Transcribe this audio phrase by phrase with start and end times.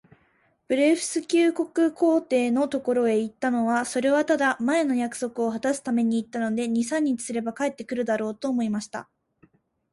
[0.67, 9.11] ブレフスキュ国皇帝のところへ行ったのは、それはただ、前の約束をはたすために行ったので、二三日すれば帰って来るだろう、と思っていました。